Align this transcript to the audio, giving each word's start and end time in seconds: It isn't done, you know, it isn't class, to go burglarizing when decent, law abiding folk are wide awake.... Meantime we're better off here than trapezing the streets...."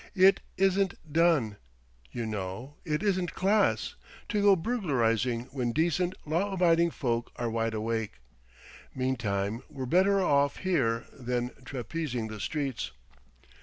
It 0.15 0.39
isn't 0.57 0.95
done, 1.13 1.57
you 2.11 2.25
know, 2.25 2.77
it 2.83 3.03
isn't 3.03 3.35
class, 3.35 3.93
to 4.29 4.41
go 4.41 4.55
burglarizing 4.55 5.43
when 5.51 5.73
decent, 5.73 6.15
law 6.25 6.51
abiding 6.53 6.89
folk 6.89 7.31
are 7.35 7.51
wide 7.51 7.75
awake.... 7.75 8.13
Meantime 8.95 9.61
we're 9.69 9.85
better 9.85 10.19
off 10.19 10.55
here 10.57 11.05
than 11.13 11.51
trapezing 11.65 12.29
the 12.29 12.39
streets...." 12.39 12.93